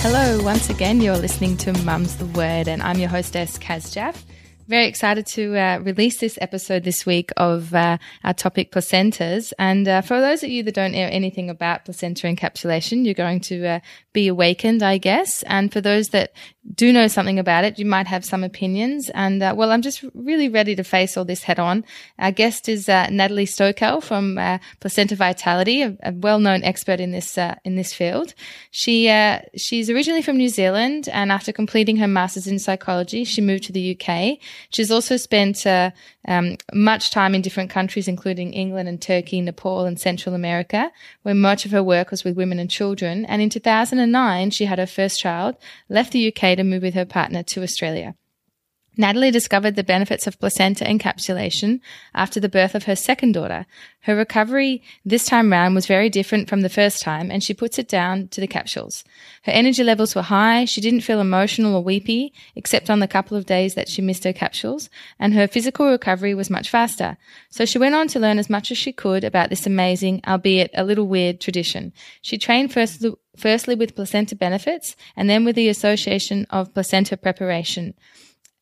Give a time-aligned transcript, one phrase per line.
[0.00, 4.24] Hello, once again, you're listening to Mum's the Word, and I'm your hostess, Kaz Jaff.
[4.68, 9.50] Very excited to uh, release this episode this week of uh, our topic placentas.
[9.58, 13.40] And uh, for those of you that don't know anything about placenta encapsulation, you're going
[13.40, 13.80] to uh,
[14.12, 15.42] be awakened, I guess.
[15.44, 16.34] And for those that
[16.74, 19.08] do know something about it, you might have some opinions.
[19.14, 21.82] And uh, well, I'm just really ready to face all this head on.
[22.18, 24.38] Our guest is uh, Natalie Stokel from
[24.80, 28.34] Placenta Vitality, a, a, well-known expert in this in this field.
[28.70, 29.06] She
[29.56, 33.72] she's originally from New Zealand, and after completing her master's in psychology, she moved to
[33.72, 34.38] the UK.
[34.70, 35.90] She's also spent uh,
[36.26, 40.90] um, much time in different countries, including England and Turkey, Nepal, and Central America,
[41.22, 43.24] where much of her work was with women and children.
[43.26, 45.56] And in 2009, she had her first child,
[45.88, 48.14] left the UK to move with her partner to Australia.
[49.00, 51.78] Natalie discovered the benefits of placenta encapsulation
[52.14, 53.64] after the birth of her second daughter.
[54.00, 57.78] Her recovery this time round was very different from the first time, and she puts
[57.78, 59.04] it down to the capsules.
[59.44, 63.36] Her energy levels were high, she didn't feel emotional or weepy, except on the couple
[63.36, 64.90] of days that she missed her capsules,
[65.20, 67.16] and her physical recovery was much faster.
[67.50, 70.72] So she went on to learn as much as she could about this amazing, albeit
[70.74, 71.92] a little weird tradition.
[72.20, 77.94] She trained first firstly with placenta benefits and then with the Association of Placenta Preparation.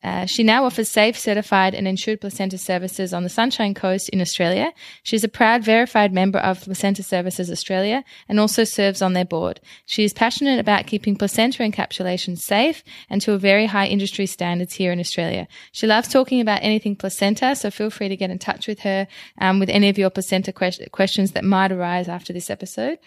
[0.07, 4.21] Uh, she now offers safe, certified, and insured placenta services on the Sunshine Coast in
[4.21, 4.73] Australia.
[5.03, 9.61] She's a proud verified member of Placenta Services Australia and also serves on their board.
[9.85, 14.75] She is passionate about keeping placenta encapsulation safe and to a very high industry standards
[14.75, 15.49] here in Australia.
[15.73, 19.09] She loves talking about anything placenta, so feel free to get in touch with her
[19.41, 23.01] um, with any of your placenta que- questions that might arise after this episode.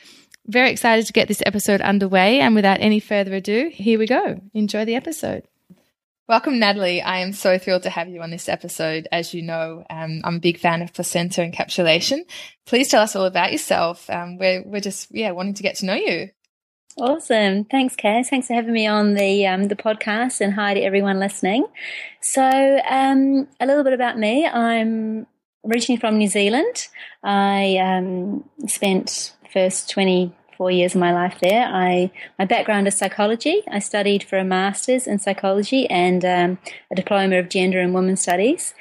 [0.48, 4.42] Very excited to get this episode underway, and without any further ado, here we go.
[4.54, 5.44] Enjoy the episode.
[6.30, 7.02] Welcome, Natalie.
[7.02, 9.08] I am so thrilled to have you on this episode.
[9.12, 12.20] As you know, um, I'm a big fan of placenta encapsulation.
[12.68, 14.08] Please tell us all about yourself.
[14.12, 16.30] Um, we're, we're just, yeah, wanting to get to know you.
[17.00, 17.64] Awesome.
[17.64, 18.28] Thanks, Kaz.
[18.28, 21.66] Thanks for having me on the um, the podcast and hi to everyone listening.
[22.22, 22.44] So,
[22.88, 24.46] um, a little bit about me.
[24.46, 25.26] I'm
[25.66, 26.90] originally from New Zealand.
[27.24, 31.66] I um, spent first 20 four years of my life there.
[31.66, 33.64] I my background is psychology.
[33.72, 36.60] I studied for a master's in psychology and um,
[36.92, 38.74] a diploma of gender and women's studies,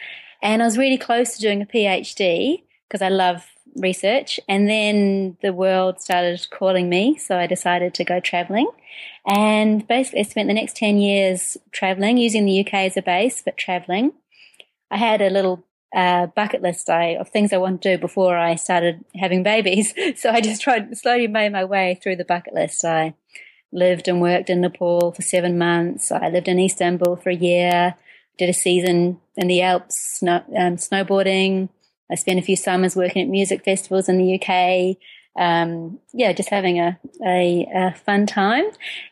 [0.42, 3.46] and I was really close to doing a PhD because I love
[3.76, 4.40] research.
[4.48, 8.68] And then the world started calling me, so I decided to go traveling.
[9.24, 13.40] And basically, I spent the next 10 years traveling, using the UK as a base,
[13.44, 14.14] but traveling.
[14.90, 18.36] I had a little uh, bucket list I, of things I want to do before
[18.36, 19.94] I started having babies.
[20.16, 22.84] So I just tried slowly made my way through the bucket list.
[22.84, 23.14] I
[23.72, 26.10] lived and worked in Nepal for seven months.
[26.10, 27.94] I lived in Istanbul for a year.
[28.36, 31.68] Did a season in the Alps snow, um, snowboarding.
[32.10, 34.96] I spent a few summers working at music festivals in the UK
[35.38, 38.64] um, yeah, just having a, a, a, fun time.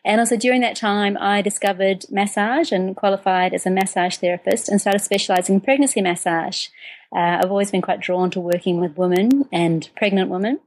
[0.03, 4.81] And also during that time, I discovered massage and qualified as a massage therapist and
[4.81, 6.67] started specializing in pregnancy massage.
[7.15, 10.59] Uh, I've always been quite drawn to working with women and pregnant women.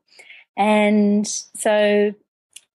[0.56, 2.15] And so,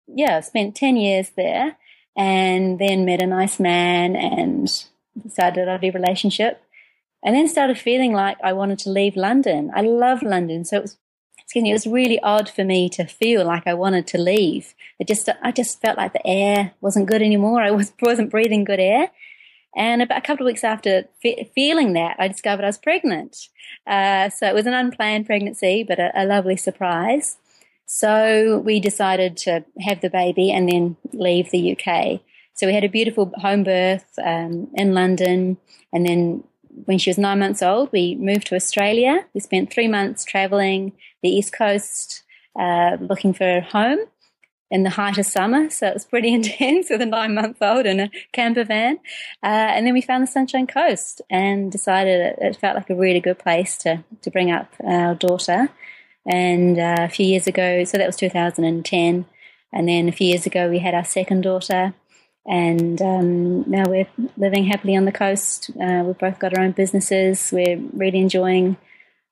[0.09, 1.77] yeah, I spent 10 years there
[2.17, 4.69] and then met a nice man and
[5.31, 6.61] started a lovely relationship
[7.23, 9.71] and then started feeling like I wanted to leave London.
[9.73, 10.97] I love London, so it was
[11.53, 14.73] excuse me, it was really odd for me to feel like I wanted to leave.
[14.99, 17.61] It just, I just felt like the air wasn't good anymore.
[17.61, 19.11] I was, wasn't breathing good air.
[19.77, 23.37] And about a couple of weeks after fe- feeling that, I discovered I was pregnant.
[23.87, 27.37] Uh, so it was an unplanned pregnancy, but a, a, lovely surprise.
[27.85, 32.23] So we decided to have the baby and then leave the UK.
[32.55, 35.59] So we had a beautiful home birth um, in London,
[35.93, 36.45] and then
[36.85, 39.25] when she was nine months old, we moved to Australia.
[39.35, 40.93] We spent three months traveling
[41.23, 42.23] the East Coast
[42.59, 44.01] uh, looking for a home
[44.71, 45.69] in the height of summer.
[45.71, 48.97] So it was pretty intense with a nine month old in a camper van.
[49.43, 52.97] Uh, and then we found the Sunshine Coast and decided it, it, felt like a
[52.97, 55.69] really good place to, to bring up our daughter.
[56.27, 59.27] And uh, a few years ago, so that was 2010.
[59.75, 61.95] And then a few years ago, we had our second daughter
[62.47, 65.71] and um, now we're living happily on the coast.
[65.81, 67.51] Uh, we've both got our own businesses.
[67.53, 68.77] We're really enjoying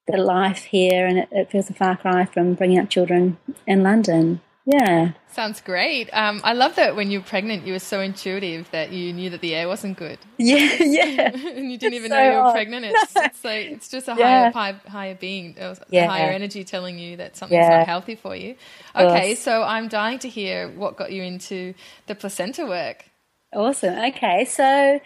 [0.07, 3.83] the life here, and it, it, feels a far cry from bringing up children in
[3.83, 4.41] London.
[4.65, 5.13] Yeah.
[5.33, 6.11] Sounds great.
[6.13, 9.31] Um, I love that when you were pregnant, you were so intuitive that you knew
[9.31, 10.19] that the air wasn't good.
[10.37, 11.31] Yeah, yeah.
[11.35, 12.87] and you didn't even so know you were pregnant.
[12.91, 14.51] It's, it's like it's just a yeah.
[14.51, 15.57] higher, higher, higher being,
[15.89, 16.07] yeah.
[16.07, 17.79] higher energy telling you that something's yeah.
[17.79, 18.57] not healthy for you.
[18.95, 21.75] Okay, so I'm dying to hear what got you into
[22.07, 23.05] the placenta work.
[23.53, 23.99] Awesome.
[23.99, 25.01] Okay, so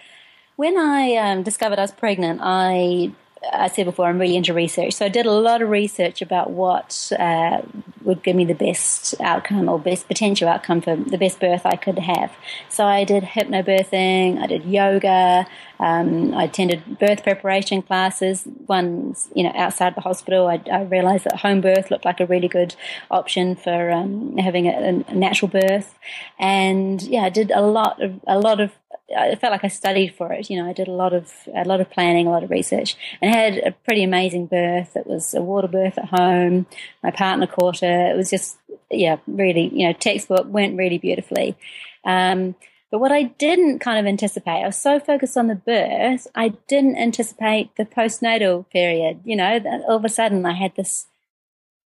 [0.57, 3.13] when I um, discovered I was pregnant, I
[3.53, 4.95] I said before, I'm really into research.
[4.95, 7.63] So I did a lot of research about what uh,
[8.03, 11.77] would give me the best outcome or best potential outcome for the best birth I
[11.77, 12.33] could have.
[12.69, 15.47] So I did hypnobirthing, I did yoga,
[15.81, 18.47] um, I attended birth preparation classes.
[18.69, 20.47] Ones, you know, outside the hospital.
[20.47, 22.77] I, I, realized that home birth looked like a really good
[23.11, 25.99] option for um, having a, a natural birth.
[26.39, 28.73] And yeah, I did a lot of a lot of
[29.17, 30.49] I felt like I studied for it.
[30.49, 32.97] You know, I did a lot of a lot of planning, a lot of research,
[33.21, 34.97] and had a pretty amazing birth.
[34.97, 36.67] It was a water birth at home.
[37.03, 38.13] My partner caught it.
[38.13, 38.57] It was just,
[38.91, 41.57] yeah, really, you know, textbook went really beautifully.
[42.05, 42.55] Um,
[42.91, 46.51] but what I didn't kind of anticipate, I was so focused on the birth, I
[46.69, 49.21] didn't anticipate the postnatal period.
[49.25, 51.07] You know, all of a sudden I had this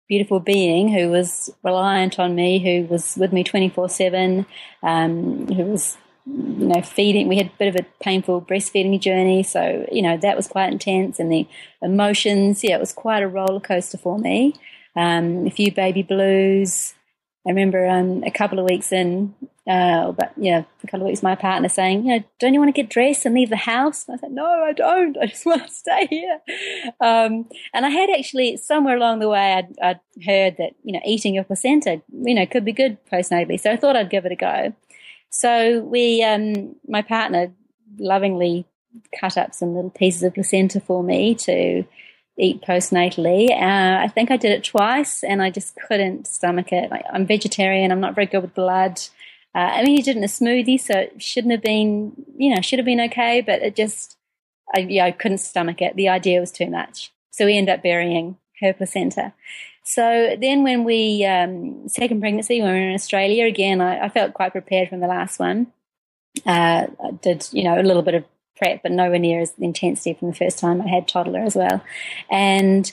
[0.07, 4.47] beautiful being who was reliant on me, who was with me 24 7,
[4.83, 5.97] um, who was
[6.29, 7.29] you know, feeding.
[7.29, 10.73] We had a bit of a painful breastfeeding journey, so you know that was quite
[10.73, 11.19] intense.
[11.19, 11.47] And the
[11.83, 14.55] emotions, yeah, it was quite a roller coaster for me.
[14.97, 16.95] Um, a few baby blues.
[17.47, 19.35] I remember um, a couple of weeks in,
[19.67, 22.75] uh, but yeah, a couple of weeks, my partner saying, you know, don't you want
[22.75, 24.07] to get dressed and leave the house?
[24.07, 25.17] And I said, no, I don't.
[25.17, 26.41] I just want to stay here.
[27.01, 31.01] Um, and I had actually somewhere along the way, I'd, I'd, heard that you know
[31.07, 33.59] eating your placenta, you know, could be good postnatally.
[33.61, 34.75] So I thought I'd give it a go.
[35.31, 37.53] So we, um, my partner
[37.99, 38.67] lovingly
[39.19, 41.85] cut up some little pieces of placenta for me to
[42.39, 43.51] eat postnatally.
[43.51, 46.91] Uh, I think I did it twice and I just couldn't stomach it.
[46.91, 49.01] Like, I'm vegetarian, I'm not very good with blood.
[49.55, 52.55] Uh, I mean, he did it in a smoothie, so it shouldn't have been, you
[52.55, 54.17] know, should have been okay, but it just,
[54.75, 55.97] I, yeah, I couldn't stomach it.
[55.97, 57.13] The idea was too much.
[57.31, 59.33] So we ended up burying her placenta.
[59.91, 64.09] So then, when we um, second pregnancy, when we were in Australia again, I, I
[64.11, 65.69] felt quite prepared from the last one.
[66.45, 68.25] Uh, I did you know a little bit of
[68.59, 71.83] prep, but nowhere near as intensity from the first time I had toddler as well,
[72.31, 72.93] and.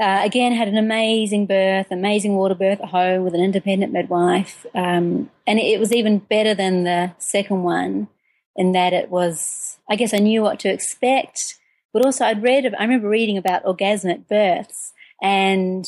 [0.00, 4.64] Uh, again, had an amazing birth, amazing water birth at home with an independent midwife,
[4.74, 8.08] um, and it, it was even better than the second one
[8.56, 9.78] in that it was.
[9.90, 11.58] I guess I knew what to expect,
[11.92, 12.64] but also I'd read.
[12.66, 15.84] I remember reading about orgasmic births, and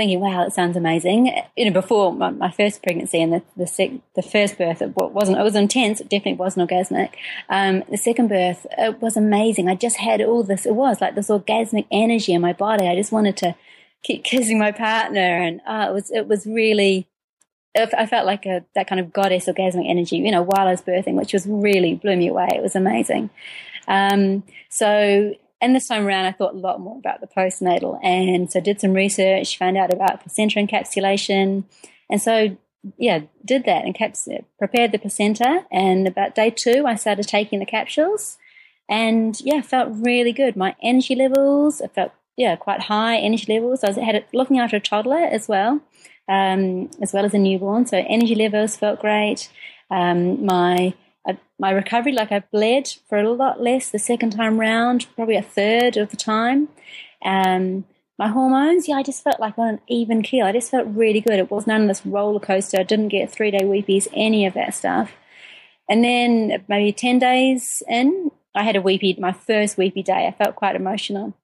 [0.00, 1.30] thinking, wow, it sounds amazing.
[1.56, 4.96] You know, before my, my first pregnancy and the the, sec, the first birth, it
[4.96, 5.38] wasn't.
[5.38, 6.00] It was intense.
[6.00, 7.10] It definitely wasn't orgasmic.
[7.50, 9.68] Um, the second birth, it was amazing.
[9.68, 10.64] I just had all this.
[10.64, 12.88] It was like this orgasmic energy in my body.
[12.88, 13.54] I just wanted to
[14.02, 17.06] keep kissing my partner, and uh, it was it was really.
[17.76, 20.82] I felt like a, that kind of goddess orgasmic energy, you know, while I was
[20.82, 22.48] birthing, which was really blew me away.
[22.52, 23.30] It was amazing.
[23.86, 27.98] Um, so and this time around, I thought a lot more about the postnatal.
[28.02, 31.64] And so did some research, found out about placenta encapsulation.
[32.08, 32.56] And so,
[32.96, 34.28] yeah, did that and caps-
[34.58, 35.66] prepared the placenta.
[35.70, 38.38] And about day two, I started taking the capsules.
[38.88, 40.56] And yeah, felt really good.
[40.56, 43.84] My energy levels, I felt, yeah, quite high energy levels.
[43.84, 45.80] I was had looking after a toddler as well,
[46.28, 47.86] um, as well as a newborn.
[47.86, 49.50] So energy levels felt great.
[49.90, 50.94] Um, my
[51.26, 55.36] I, my recovery, like I bled for a lot less the second time round, probably
[55.36, 56.68] a third of the time.
[57.24, 57.84] Um,
[58.18, 60.46] my hormones, yeah, I just felt like on an even keel.
[60.46, 61.38] I just felt really good.
[61.38, 62.78] It was none of this roller coaster.
[62.78, 65.12] I didn't get three day weepies, any of that stuff.
[65.88, 70.26] And then maybe 10 days in, I had a weepy, my first weepy day.
[70.26, 71.34] I felt quite emotional.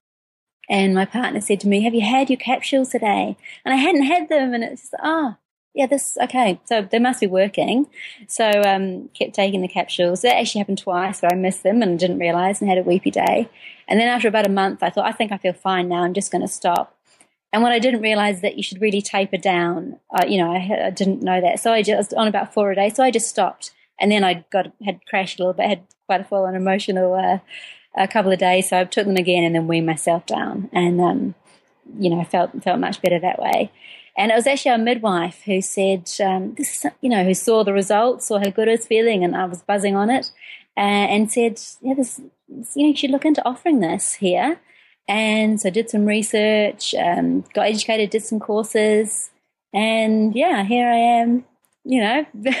[0.69, 3.37] And my partner said to me, Have you had your capsules today?
[3.65, 4.53] And I hadn't had them.
[4.53, 5.35] And it's just, oh,
[5.77, 6.59] yeah, this okay.
[6.65, 7.85] So they must be working.
[8.27, 10.23] So um, kept taking the capsules.
[10.23, 13.11] That actually happened twice where I missed them and didn't realize and had a weepy
[13.11, 13.47] day.
[13.87, 16.01] And then after about a month, I thought, I think I feel fine now.
[16.01, 16.97] I'm just going to stop.
[17.53, 19.99] And what I didn't realize that you should really taper down.
[20.09, 21.59] Uh, you know, I, I, didn't know that.
[21.59, 22.89] So I just on about four a day.
[22.89, 23.71] So I just stopped.
[23.99, 25.69] And then I got had crashed a little bit.
[25.69, 27.37] Had quite a full on emotional uh,
[27.95, 28.69] a couple of days.
[28.69, 30.71] So I took them again and then weaned myself down.
[30.73, 31.35] And um,
[31.99, 33.71] you know, felt felt much better that way.
[34.17, 37.73] And it was actually our midwife who said, um, this, you know, who saw the
[37.73, 40.31] results, saw how good I was feeling, and I was buzzing on it,
[40.75, 42.19] uh, and said, yeah, this,
[42.49, 44.59] you know, you should look into offering this here.
[45.07, 49.29] And so I did some research, um, got educated, did some courses,
[49.73, 51.45] and yeah, here I am,
[51.85, 52.25] you know,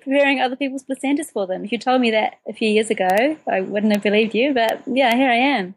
[0.00, 1.64] preparing other people's placentas for them.
[1.64, 4.82] If you told me that a few years ago, I wouldn't have believed you, but
[4.86, 5.74] yeah, here I am.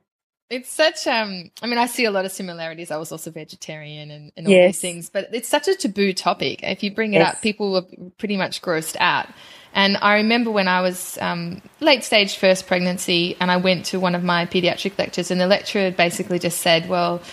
[0.50, 2.92] It's such um I mean I see a lot of similarities.
[2.92, 4.74] I was also vegetarian and, and all yes.
[4.74, 6.62] these things, but it's such a taboo topic.
[6.64, 7.36] If you bring it yes.
[7.36, 7.86] up, people were
[8.18, 9.28] pretty much grossed out.
[9.76, 14.00] And I remember when I was um, late stage first pregnancy, and I went to
[14.00, 17.24] one of my pediatric lectures, and the lecturer basically just said, "Well,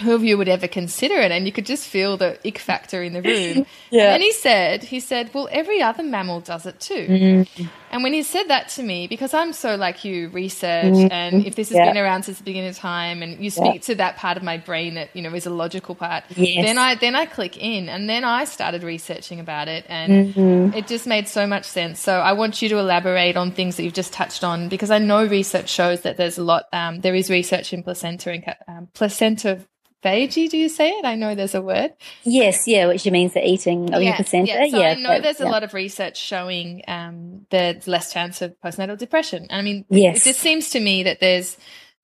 [0.00, 1.30] who of you would ever consider it?
[1.30, 3.66] And you could just feel the ick factor in the room.
[3.90, 4.14] yeah.
[4.14, 7.06] And he said, he said, well, every other mammal does it too.
[7.08, 7.64] Mm-hmm.
[7.90, 11.12] And when he said that to me, because I'm so like you, research, mm-hmm.
[11.12, 11.92] and if this has yeah.
[11.92, 13.80] been around since the beginning of time, and you speak yeah.
[13.80, 16.64] to that part of my brain that you know is a logical part, yes.
[16.64, 20.76] then I then I click in, and then I started researching about it, and mm-hmm.
[20.76, 21.98] it just made so much sense.
[21.98, 24.98] So I want you to elaborate on things that you've just touched on, because I
[24.98, 26.66] know research shows that there's a lot.
[26.72, 29.66] Um, there is research in placenta and um, placenta
[30.02, 31.04] veggie, do you say it?
[31.04, 31.92] I know there's a word.
[32.22, 34.52] Yes, yeah, which means the eating of yeah, your placenta.
[34.52, 35.48] Yeah, so yeah, I know but, there's yeah.
[35.48, 39.46] a lot of research showing um, there's less chance of postnatal depression.
[39.50, 40.18] I mean, yes.
[40.18, 41.56] it just seems to me that there's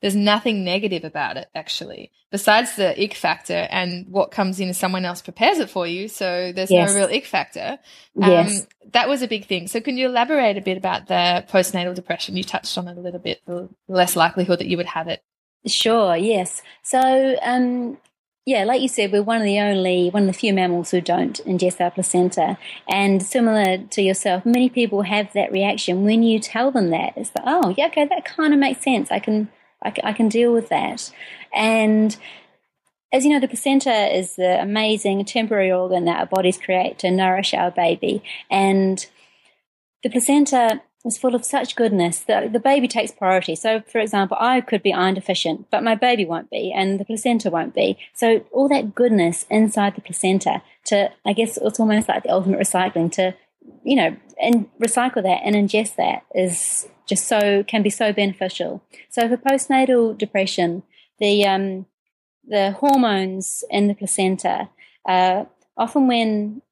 [0.02, 4.76] there's nothing negative about it actually, besides the ick factor and what comes in as
[4.76, 6.08] someone else prepares it for you.
[6.08, 6.90] So there's yes.
[6.90, 7.78] no real ick factor.
[8.22, 8.66] Um, yes.
[8.92, 9.68] That was a big thing.
[9.68, 12.36] So can you elaborate a bit about the postnatal depression?
[12.36, 15.22] You touched on it a little bit, the less likelihood that you would have it
[15.66, 16.62] Sure, yes.
[16.82, 17.98] So, um,
[18.44, 21.00] yeah, like you said, we're one of the only, one of the few mammals who
[21.00, 22.56] don't ingest our placenta.
[22.88, 27.14] And similar to yourself, many people have that reaction when you tell them that.
[27.16, 29.10] It's like, oh, yeah, okay, that kind of makes sense.
[29.10, 29.48] I can,
[29.82, 31.12] I I can deal with that.
[31.52, 32.16] And
[33.12, 37.10] as you know, the placenta is the amazing temporary organ that our bodies create to
[37.10, 38.22] nourish our baby.
[38.48, 39.04] And
[40.04, 43.54] the placenta is full of such goodness that the baby takes priority.
[43.54, 47.04] So, for example, I could be iron deficient, but my baby won't be, and the
[47.04, 47.98] placenta won't be.
[48.14, 52.60] So, all that goodness inside the placenta to, I guess, it's almost like the ultimate
[52.60, 53.34] recycling to,
[53.84, 58.82] you know, and recycle that and ingest that is just so can be so beneficial.
[59.08, 60.82] So, for postnatal depression,
[61.18, 61.86] the um,
[62.46, 64.68] the hormones in the placenta,
[65.08, 65.44] uh,
[65.76, 66.62] often when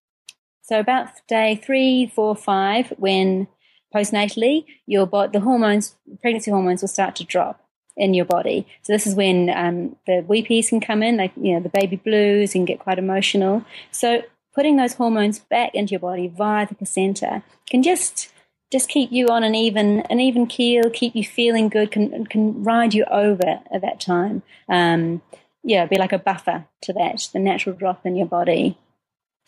[0.65, 3.49] so about day three, four, five, when
[3.95, 7.61] postnatally, your body, the hormones, pregnancy hormones will start to drop
[7.97, 8.67] in your body.
[8.83, 11.97] So this is when um, the weepies can come in, like you know the baby
[11.97, 13.65] blues, and get quite emotional.
[13.91, 14.23] So
[14.55, 18.33] putting those hormones back into your body via the placenta can just
[18.73, 22.65] just keep you on an even an even keel, keep you feeling good, can can
[22.65, 24.43] ride you over at that time.
[24.69, 25.23] Um,
[25.63, 28.77] yeah, be like a buffer to that, the natural drop in your body.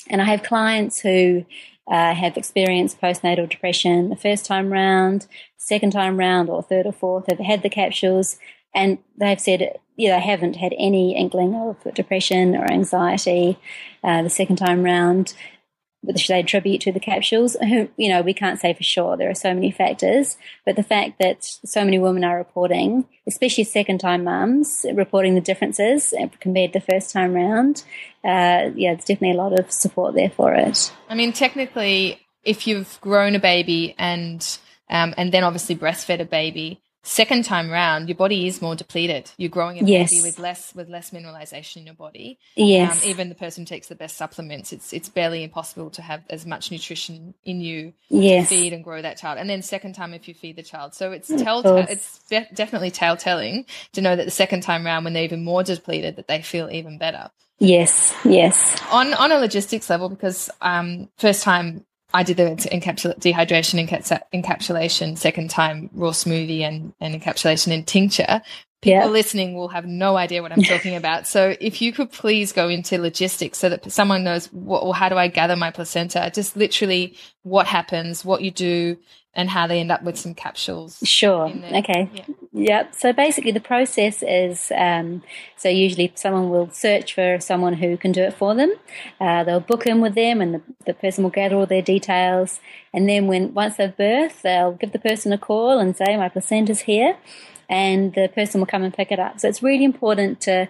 [0.09, 1.45] And I have clients who
[1.91, 5.27] uh, have experienced postnatal depression the first time round,
[5.57, 8.39] second time round, or third or fourth, have had the capsules,
[8.75, 13.59] and they've said, yeah, they haven't had any inkling of depression or anxiety
[14.05, 15.35] uh, the second time round
[16.03, 17.57] which they attribute to the capsules.
[17.97, 19.17] You know, we can't say for sure.
[19.17, 23.65] There are so many factors, but the fact that so many women are reporting, especially
[23.65, 27.85] second-time mums, reporting the differences compared to the first time round,
[28.25, 30.93] uh, yeah, there's definitely a lot of support there for it.
[31.09, 36.25] I mean, technically, if you've grown a baby and um, and then obviously breastfed a
[36.25, 39.31] baby, second time round, your body is more depleted.
[39.37, 40.11] You're growing a yes.
[40.11, 42.39] baby with less with less mineralization in your body.
[42.57, 43.05] Yes.
[43.05, 46.23] Um, even the person who takes the best supplements, it's it's barely impossible to have
[46.29, 48.49] as much nutrition in you yes.
[48.49, 49.39] to feed and grow that child.
[49.39, 51.87] And then second time if you feed the child, so it's telltale.
[51.89, 55.63] It's de- definitely telltelling to know that the second time round, when they're even more
[55.63, 57.31] depleted, that they feel even better.
[57.59, 58.79] Yes, yes.
[58.91, 61.87] On on a logistics level, because um, first time
[62.17, 63.87] I did the encapsul- dehydration
[64.33, 68.41] encapsulation second time raw smoothie and, and encapsulation in tincture.
[68.81, 69.07] People yeah.
[69.07, 71.27] listening will have no idea what I'm talking about.
[71.27, 75.11] So if you could please go into logistics so that someone knows what, or how
[75.11, 76.31] do I gather my placenta?
[76.33, 78.97] Just literally what happens, what you do,
[79.37, 80.99] and how they end up with some capsules.
[81.05, 81.53] Sure.
[81.73, 82.11] Okay.
[82.13, 82.25] Yeah.
[82.53, 82.95] Yep.
[82.95, 85.23] So basically, the process is um,
[85.57, 88.73] so usually someone will search for someone who can do it for them.
[89.21, 92.61] Uh, they'll book in with them, and the, the person will gather all their details.
[92.95, 96.31] And then, when once they've birthed, they'll give the person a call and say, "My
[96.31, 97.19] placenta's here,"
[97.69, 99.39] and the person will come and pick it up.
[99.39, 100.69] So it's really important to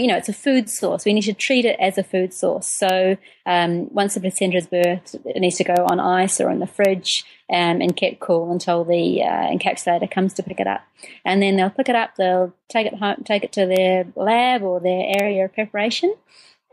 [0.00, 1.04] you know, it's a food source.
[1.04, 2.66] We need to treat it as a food source.
[2.66, 6.60] So um, once the placenta is birthed, it needs to go on ice or in
[6.60, 10.82] the fridge um, and kept cool until the uh, encapsulator comes to pick it up.
[11.24, 12.16] And then they'll pick it up.
[12.16, 16.14] They'll take it home, take it to their lab or their area of preparation,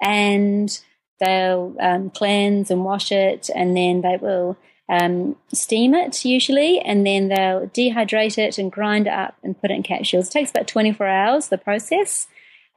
[0.01, 0.79] and
[1.19, 4.57] they'll um, cleanse and wash it, and then they will.
[4.91, 9.69] Um, steam it usually, and then they'll dehydrate it and grind it up and put
[9.69, 10.29] it in capsules.
[10.29, 12.27] It takes about 24 hours, the process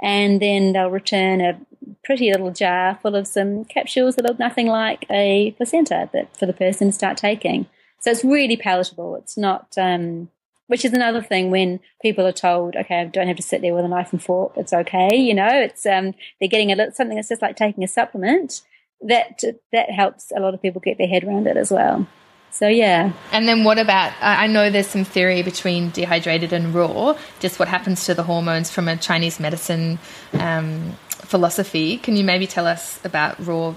[0.03, 1.59] and then they'll return a
[2.05, 6.47] pretty little jar full of some capsules that look nothing like a placenta that for
[6.47, 7.67] the person to start taking.
[8.01, 9.17] So it's really palatable.
[9.17, 10.29] It's not um,
[10.73, 13.75] which is another thing when people are told, okay, I don't have to sit there
[13.75, 14.55] with a knife and fork.
[14.57, 15.15] It's okay.
[15.15, 18.63] You know, it's, um, they're getting a little, something that's just like taking a supplement
[19.03, 19.43] that,
[19.73, 22.07] that helps a lot of people get their head around it as well.
[22.53, 23.13] So yeah.
[23.33, 24.13] And then what about?
[24.21, 27.17] I know there's some theory between dehydrated and raw.
[27.41, 29.99] Just what happens to the hormones from a Chinese medicine
[30.35, 31.97] um, philosophy?
[31.97, 33.75] Can you maybe tell us about raw?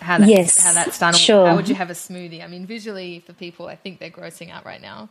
[0.00, 1.14] How that's, yes, how that's done?
[1.14, 1.48] Sure.
[1.48, 2.44] How would you have a smoothie?
[2.44, 5.08] I mean, visually for people, I think they're grossing out right now.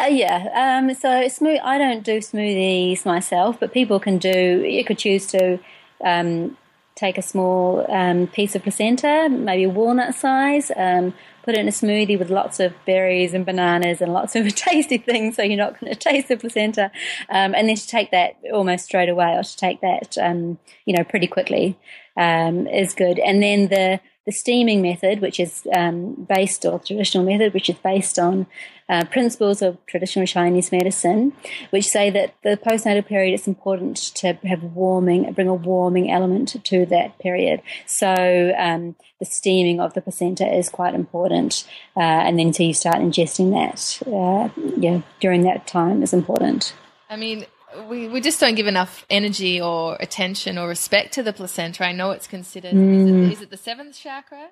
[0.00, 0.78] Uh, yeah.
[0.78, 1.58] Um, so smooth.
[1.64, 4.62] I don't do smoothies myself, but people can do.
[4.64, 5.58] You could choose to
[6.04, 6.56] um,
[6.94, 11.14] take a small um, piece of placenta, maybe a walnut size, um,
[11.48, 14.98] put it in a smoothie with lots of berries and bananas and lots of tasty
[14.98, 16.90] things, so you're not going to taste the placenta.
[17.30, 20.94] Um, and then to take that almost straight away, or to take that, um, you
[20.94, 21.78] know, pretty quickly,
[22.18, 23.18] um, is good.
[23.18, 27.76] And then the the steaming method, which is um, based, or traditional method, which is
[27.76, 28.46] based on
[28.88, 31.32] uh, principles of traditional Chinese medicine,
[31.70, 36.56] which say that the postnatal period is important to have warming, bring a warming element
[36.64, 37.60] to that period.
[37.86, 41.66] So um, the steaming of the placenta is quite important,
[41.96, 46.74] uh, and then until you start ingesting that, uh, yeah, during that time is important.
[47.10, 47.46] I mean,
[47.88, 51.84] we, we just don't give enough energy or attention or respect to the placenta.
[51.84, 53.30] I know it's considered, mm.
[53.30, 53.42] is, it, mm.
[53.42, 54.48] it the seventh chakra?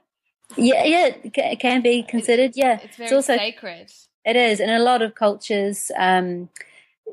[0.57, 2.53] Yeah, yeah, it can be considered.
[2.55, 3.91] yeah, it's very it's also, sacred.
[4.27, 6.51] It is, in a lot of cultures, um,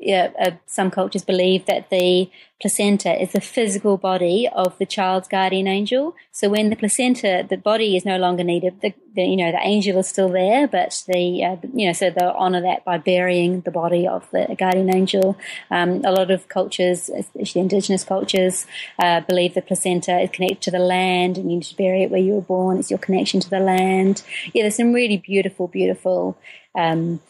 [0.00, 5.28] yeah, uh, some cultures believe that the placenta is the physical body of the child's
[5.28, 6.14] guardian angel.
[6.32, 9.60] So when the placenta, the body is no longer needed, the, the you know the
[9.62, 13.60] angel is still there, but the uh, you know so they'll honour that by burying
[13.62, 15.38] the body of the guardian angel.
[15.70, 18.66] Um, a lot of cultures, especially indigenous cultures,
[18.98, 22.10] uh, believe the placenta is connected to the land, and you need to bury it
[22.10, 22.78] where you were born.
[22.78, 24.22] It's your connection to the land.
[24.52, 26.36] Yeah, there's some really beautiful, beautiful.
[26.74, 27.20] Um,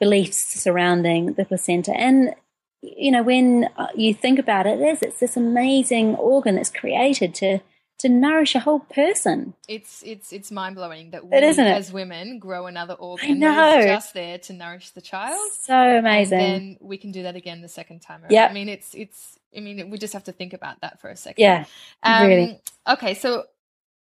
[0.00, 1.92] beliefs surrounding the placenta.
[1.92, 2.34] And,
[2.82, 7.34] you know, when you think about it, it is, it's this amazing organ that's created
[7.36, 7.60] to
[7.96, 9.54] to nourish a whole person.
[9.68, 13.86] It's it's it's mind blowing that we, it, as women grow another organ that is
[13.86, 15.52] just there to nourish the child.
[15.60, 16.40] So amazing.
[16.40, 18.32] And then we can do that again the second time around.
[18.32, 18.48] Yeah.
[18.48, 21.16] I mean it's it's I mean we just have to think about that for a
[21.16, 21.42] second.
[21.42, 21.64] Yeah.
[22.02, 22.60] Um, really.
[22.86, 23.44] Okay, so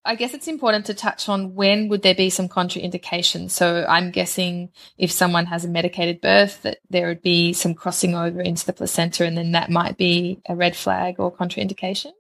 [0.05, 3.51] I guess it's important to touch on when would there be some contraindications.
[3.51, 8.15] So I'm guessing if someone has a medicated birth, that there would be some crossing
[8.15, 12.13] over into the placenta, and then that might be a red flag or contraindication.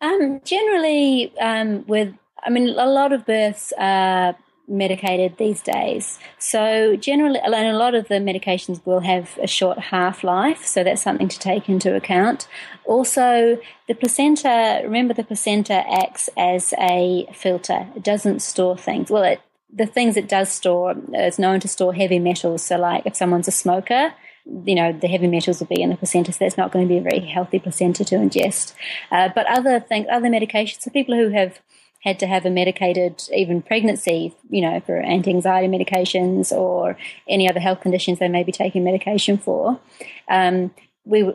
[0.00, 6.18] Um, generally, um, with I mean, a lot of births are medicated these days.
[6.38, 10.82] So generally, and a lot of the medications will have a short half life, so
[10.82, 12.48] that's something to take into account.
[12.84, 14.80] Also, the placenta.
[14.84, 17.88] Remember, the placenta acts as a filter.
[17.94, 19.10] It doesn't store things.
[19.10, 19.40] Well, it,
[19.72, 22.62] the things it does store is known to store heavy metals.
[22.62, 24.14] So, like if someone's a smoker,
[24.46, 26.88] you know, the heavy metals will be in the placenta, so that's not going to
[26.88, 28.74] be a very healthy placenta to ingest.
[29.10, 31.60] Uh, but other things, other medications, so people who have
[32.04, 37.60] had to have a medicated even pregnancy, you know, for anti-anxiety medications or any other
[37.60, 39.80] health conditions they may be taking medication for.
[40.28, 40.72] Um,
[41.04, 41.32] we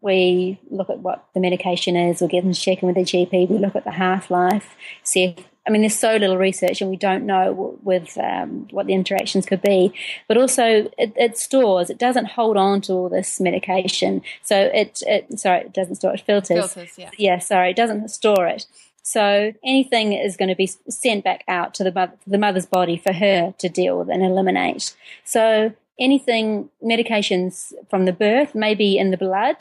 [0.00, 3.58] we look at what the medication is, we get them checking with the GP, we
[3.58, 6.96] look at the half life, see if I mean, there's so little research, and we
[6.96, 9.92] don't know with um, what the interactions could be.
[10.26, 14.22] But also, it, it, stores; it doesn't hold on to all this medication.
[14.42, 16.72] So it, it sorry, it doesn't store; it filters.
[16.72, 17.10] Filters, yeah.
[17.16, 18.66] Yeah, sorry, it doesn't store it.
[19.02, 22.96] So anything is going to be sent back out to the, mother, the mother's body
[22.96, 24.94] for her to deal with and eliminate.
[25.24, 29.56] So anything, medications from the birth may be in the blood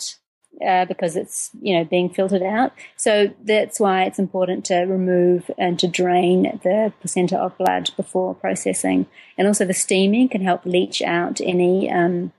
[0.65, 2.73] uh, because it's you know being filtered out.
[2.95, 8.35] So that's why it's important to remove and to drain the placenta of blood before
[8.35, 9.07] processing.
[9.37, 11.89] And also the steaming can help leach out any.
[11.91, 12.33] Um,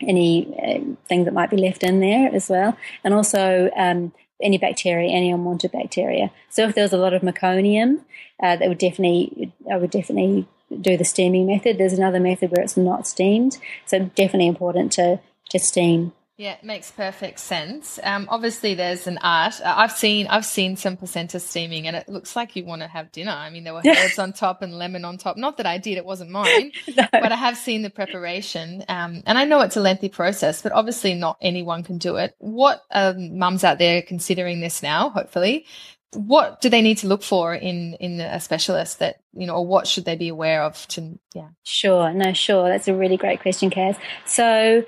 [0.00, 4.12] any uh, thing that might be left in there as well, and also um,
[4.42, 6.30] any bacteria, any unwanted bacteria.
[6.50, 8.00] So if there was a lot of meconium,
[8.42, 10.46] uh, that would definitely, I would definitely
[10.80, 11.78] do the steaming method.
[11.78, 15.20] There's another method where it's not steamed, so definitely important to
[15.50, 16.12] to steam.
[16.36, 18.00] Yeah, it makes perfect sense.
[18.02, 19.60] Um, obviously, there's an art.
[19.60, 22.88] Uh, I've seen I've seen some placenta steaming, and it looks like you want to
[22.88, 23.30] have dinner.
[23.30, 25.36] I mean, there were herbs on top and lemon on top.
[25.36, 27.06] Not that I did; it wasn't mine, no.
[27.12, 30.60] but I have seen the preparation, um, and I know it's a lengthy process.
[30.60, 32.34] But obviously, not anyone can do it.
[32.38, 35.10] What um, mums out there considering this now?
[35.10, 35.66] Hopefully,
[36.14, 39.64] what do they need to look for in in a specialist that you know, or
[39.64, 40.84] what should they be aware of?
[40.88, 42.68] To yeah, sure, no, sure.
[42.68, 43.96] That's a really great question, Kaz.
[44.26, 44.84] So.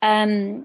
[0.00, 0.64] Um,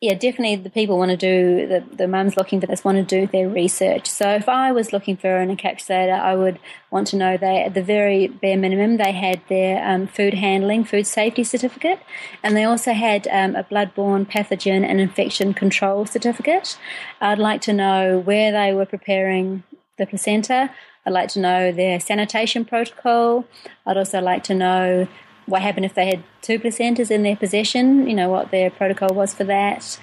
[0.00, 3.04] yeah, definitely the people want to do, the, the mums looking for this want to
[3.04, 4.08] do their research.
[4.08, 6.58] So if I was looking for an encapsulator, I would
[6.90, 10.84] want to know they, at the very bare minimum, they had their um, food handling,
[10.84, 12.00] food safety certificate,
[12.42, 16.78] and they also had um, a bloodborne pathogen and infection control certificate.
[17.20, 19.64] I'd like to know where they were preparing
[19.98, 20.70] the placenta.
[21.04, 23.44] I'd like to know their sanitation protocol.
[23.84, 25.08] I'd also like to know
[25.46, 29.14] what happened if they had two placentas in their possession, you know, what their protocol
[29.14, 29.98] was for that.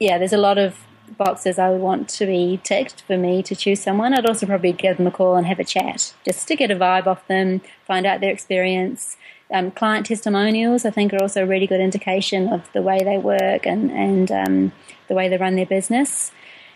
[0.00, 0.78] Yeah, there's a lot of
[1.16, 4.14] boxes I would want to be ticked for me to choose someone.
[4.14, 6.76] I'd also probably give them a call and have a chat just to get a
[6.76, 9.16] vibe off them, find out their experience.
[9.52, 13.18] Um, client testimonials, I think, are also a really good indication of the way they
[13.18, 14.72] work and, and um,
[15.08, 16.32] the way they run their business.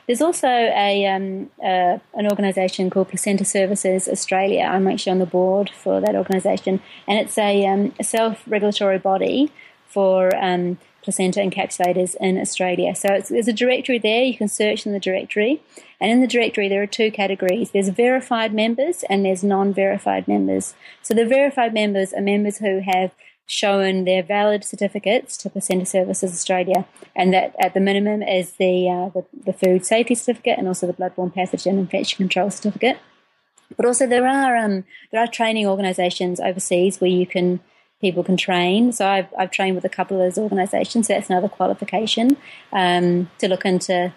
[0.08, 4.62] There's also a um, uh, an organisation called Placenta Services Australia.
[4.62, 9.52] I'm actually on the board for that organisation, and it's a, um, a self-regulatory body
[9.86, 12.94] for um, placenta encapsulators in Australia.
[12.94, 14.22] So there's a directory there.
[14.22, 15.62] You can search in the directory,
[16.00, 17.72] and in the directory there are two categories.
[17.72, 20.74] There's verified members and there's non-verified members.
[21.02, 23.12] So the verified members are members who have
[23.48, 28.88] shown their valid certificates to Placenta Services Australia, and that at the minimum is the,
[28.88, 32.98] uh, the, the food safety certificate and also the bloodborne pathogen infection control certificate.
[33.76, 37.60] But also there are um, there are training organisations overseas where you can
[38.00, 38.92] people can train.
[38.92, 41.06] So I've I've trained with a couple of those organisations.
[41.06, 42.36] So that's another qualification
[42.72, 44.12] um, to look into.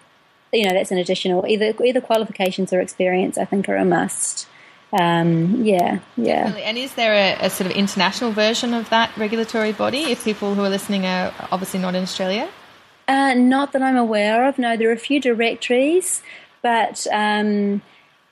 [0.52, 3.38] You know, that's an additional either either qualifications or experience.
[3.38, 4.46] I think are a must
[4.92, 6.54] um, yeah, yeah.
[6.54, 10.54] And is there a, a, sort of international version of that regulatory body if people
[10.54, 12.48] who are listening are obviously not in Australia?
[13.08, 14.58] Uh, not that I'm aware of.
[14.58, 16.22] No, there are a few directories,
[16.60, 17.80] but um,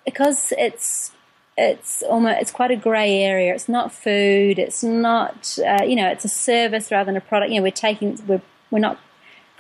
[0.05, 1.13] because it's
[1.57, 3.55] it's almost it's quite a grey area.
[3.55, 4.59] It's not food.
[4.59, 7.53] It's not uh, you know it's a service rather than a product.
[7.53, 8.99] You know we're taking we're we're not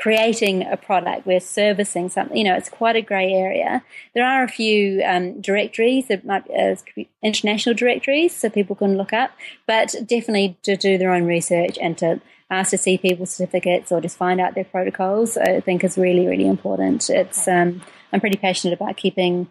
[0.00, 2.36] creating a product, we're servicing something.
[2.36, 3.84] You know, it's quite a grey area.
[4.14, 8.96] There are a few um, directories that might be, uh, international directories, so people can
[8.96, 9.30] look up.
[9.66, 14.00] But definitely to do their own research and to ask to see people's certificates or
[14.00, 17.08] just find out their protocols, I think is really really important.
[17.10, 17.82] It's um,
[18.12, 19.48] I'm pretty passionate about keeping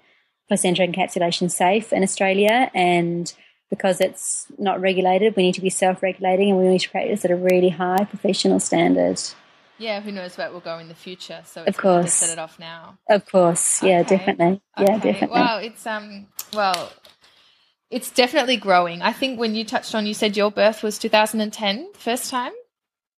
[0.48, 3.32] placenta encapsulation safe in Australia and
[3.70, 7.30] because it's not regulated, we need to be self-regulating and we need to practice at
[7.30, 9.22] a really high professional standard.
[9.80, 11.42] Yeah, who knows where it will go in the future?
[11.46, 12.98] So of course, set it off now.
[13.10, 14.18] Of course, yeah, okay.
[14.18, 15.12] definitely, yeah, okay.
[15.14, 15.40] definitely.
[15.40, 16.92] Wow, it's um, well,
[17.90, 19.02] it's definitely growing.
[19.02, 22.52] I think when you touched on, you said your birth was 2010, first time.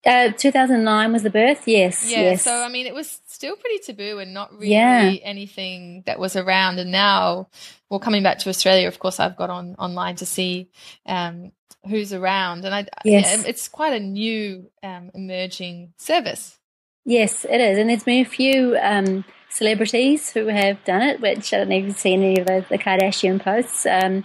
[0.05, 1.67] Uh, 2009 was the birth.
[1.67, 2.09] Yes.
[2.09, 2.21] Yeah.
[2.21, 2.43] Yes.
[2.43, 5.15] So I mean, it was still pretty taboo and not really yeah.
[5.23, 6.77] anything that was around.
[6.77, 7.47] And now,
[7.89, 10.69] well, coming back to Australia, of course, I've got on online to see
[11.07, 11.51] um,
[11.89, 13.43] who's around, and I yes.
[13.45, 16.59] it's quite a new um, emerging service.
[17.03, 21.51] Yes, it is, and there's been a few um, celebrities who have done it, which
[21.51, 24.23] I don't even see any of the, the Kardashian posts, um,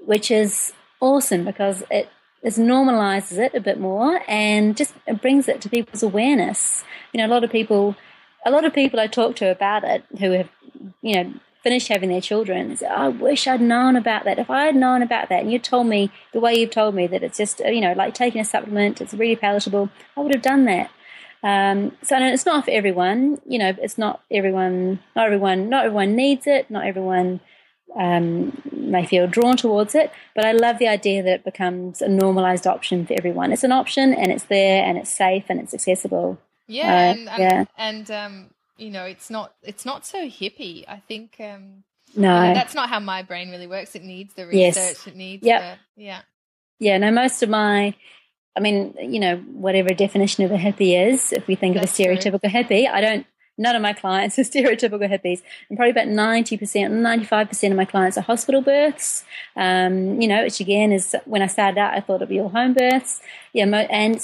[0.00, 2.08] which is awesome because it
[2.42, 6.84] it normalizes it a bit more and just brings it to people's awareness.
[7.12, 7.96] You know, a lot of people,
[8.46, 10.48] a lot of people I talk to about it who have,
[11.02, 14.38] you know, finished having their children, say, I wish I'd known about that.
[14.38, 17.08] If I had known about that and you told me the way you've told me
[17.08, 20.44] that it's just, you know, like taking a supplement, it's really palatable, I would have
[20.44, 20.90] done that.
[21.42, 26.14] Um, so it's not for everyone, you know, it's not everyone, not everyone, not everyone
[26.14, 27.40] needs it, not everyone
[27.98, 32.08] um, may feel drawn towards it, but I love the idea that it becomes a
[32.08, 33.52] normalized option for everyone.
[33.52, 36.38] It's an option and it's there and it's safe and it's accessible.
[36.66, 37.64] Yeah, uh, and, yeah.
[37.76, 40.84] and um, you know, it's not it's not so hippie.
[40.88, 43.94] I think um no, that's not how my brain really works.
[43.94, 44.76] It needs the research.
[44.76, 45.06] Yes.
[45.06, 45.78] It needs yep.
[45.96, 46.20] the yeah.
[46.78, 47.94] Yeah, no, most of my
[48.56, 52.06] I mean, you know, whatever definition of a hippie is, if we think that's of
[52.06, 52.50] a stereotypical true.
[52.50, 53.26] hippie, I don't
[53.58, 55.42] none of my clients are stereotypical hippies.
[55.68, 59.24] And probably about 90%, 95% of my clients are hospital births.
[59.56, 62.48] Um, you know, which again is when I started out, I thought it'd be all
[62.48, 63.20] home births.
[63.52, 64.20] Yeah, and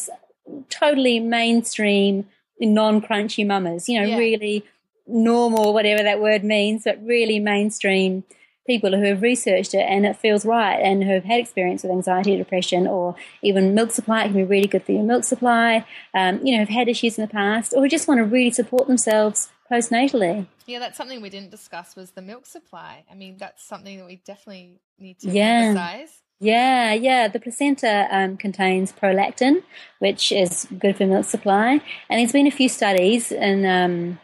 [0.70, 2.26] totally mainstream
[2.60, 4.16] non-crunchy mamas, you know, yeah.
[4.16, 4.64] really
[5.06, 8.24] normal, whatever that word means, but really mainstream
[8.66, 11.90] people who have researched it and it feels right and who have had experience with
[11.90, 14.22] anxiety, or depression, or even milk supply.
[14.22, 15.84] It can be really good for your milk supply.
[16.14, 18.52] Um, you know, have had issues in the past, or who just want to really
[18.52, 20.46] support themselves postnatally.
[20.66, 23.04] Yeah, that's something we didn't discuss was the milk supply.
[23.10, 25.74] I mean, that's something that we definitely need to yeah.
[25.74, 26.21] emphasize.
[26.42, 27.28] Yeah, yeah.
[27.28, 29.62] The placenta um, contains prolactin,
[30.00, 31.80] which is good for milk supply.
[32.10, 34.18] And there's been a few studies in um,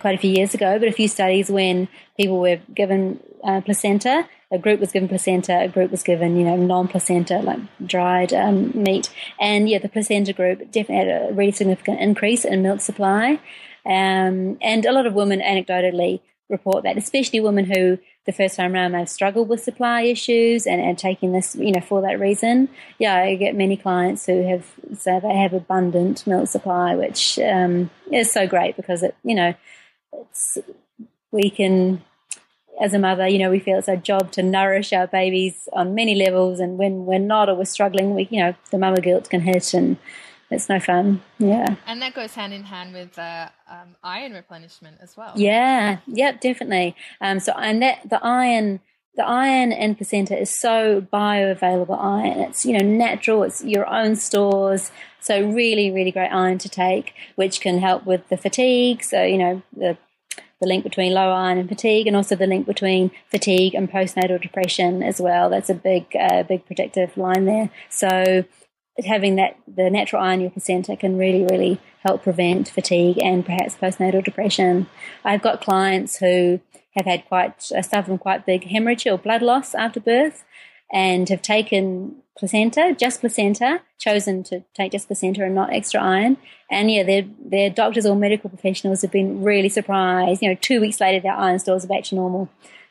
[0.00, 4.26] quite a few years ago, but a few studies when people were given uh, placenta.
[4.50, 8.72] A group was given placenta, a group was given, you know, non-placenta, like dried um,
[8.74, 9.12] meat.
[9.38, 13.40] And yeah, the placenta group definitely had a really significant increase in milk supply.
[13.84, 18.74] Um, and a lot of women anecdotally report that, especially women who the first time
[18.74, 22.68] around they've struggled with supply issues and, and taking this, you know, for that reason.
[22.98, 27.90] Yeah, I get many clients who have said they have abundant milk supply, which um,
[28.10, 29.54] is so great because it, you know,
[30.12, 30.58] it's
[31.30, 32.02] we can
[32.80, 35.94] as a mother, you know, we feel it's our job to nourish our babies on
[35.94, 39.30] many levels, and when we're not or we're struggling, we, you know, the mama guilt
[39.30, 39.96] can hit, and
[40.50, 41.22] it's no fun.
[41.38, 45.32] Yeah, and that goes hand in hand with uh, um, iron replenishment as well.
[45.36, 46.96] Yeah, yep, definitely.
[47.20, 48.80] Um, so and that the iron.
[49.16, 52.40] The iron in placenta is so bioavailable iron.
[52.40, 53.44] It's you know natural.
[53.44, 54.90] It's your own stores.
[55.20, 59.04] So really, really great iron to take, which can help with the fatigue.
[59.04, 59.96] So you know the
[60.60, 64.40] the link between low iron and fatigue, and also the link between fatigue and postnatal
[64.40, 65.50] depression as well.
[65.50, 67.70] That's a big, uh, big predictive line there.
[67.90, 68.44] So
[69.04, 73.44] having that the natural iron in your placenta can really, really help prevent fatigue and
[73.44, 74.86] perhaps postnatal depression.
[75.24, 76.60] I've got clients who
[76.94, 80.44] have had quite uh, suffered from quite big hemorrhage or blood loss after birth,
[80.92, 86.36] and have taken placenta, just placenta, chosen to take just placenta and not extra iron.
[86.70, 90.42] And yeah, their their doctors or medical professionals have been really surprised.
[90.42, 92.48] You know, two weeks later, their iron stores are back to normal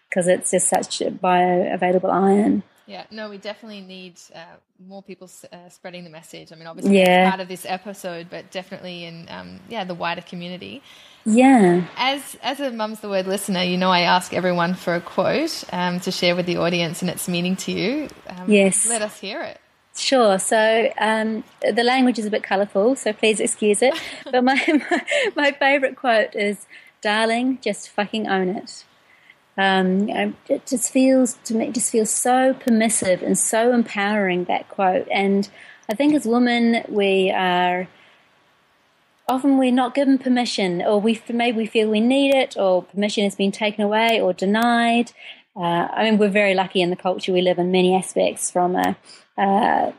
[0.10, 2.64] because it's just such bioavailable iron.
[2.86, 4.44] Yeah, no, we definitely need uh,
[4.86, 6.52] more people uh, spreading the message.
[6.52, 7.30] I mean, obviously, yeah.
[7.30, 10.82] part of this episode, but definitely in um, yeah the wider community.
[11.26, 11.86] Yeah.
[11.96, 15.64] As as a mum's the word listener, you know I ask everyone for a quote
[15.72, 18.10] um, to share with the audience and its meaning to you.
[18.28, 18.88] Um, yes.
[18.88, 19.60] Let us hear it.
[19.96, 20.40] Sure.
[20.40, 23.94] So um, the language is a bit colourful, so please excuse it.
[24.26, 24.56] but my,
[24.92, 26.66] my, my favourite quote is,
[27.02, 28.84] "Darling, just fucking own it."
[29.58, 30.10] Um,
[30.48, 35.08] it just feels to me, just feels so permissive and so empowering that quote.
[35.12, 35.48] And
[35.90, 37.88] I think as women, we are
[39.28, 43.24] often we're not given permission, or we maybe we feel we need it, or permission
[43.24, 45.12] has been taken away or denied.
[45.56, 48.76] Uh, I mean, we're very lucky in the culture we live in many aspects from
[48.76, 48.98] a,
[49.38, 49.92] uh,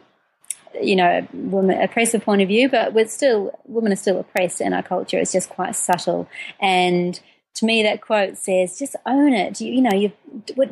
[0.83, 4.73] you know, woman oppressive point of view, but we're still women are still oppressed in
[4.73, 5.19] our culture.
[5.19, 6.29] It's just quite subtle.
[6.61, 7.21] And
[7.55, 9.61] to me, that quote says, "Just own it.
[9.61, 10.13] You, you know, you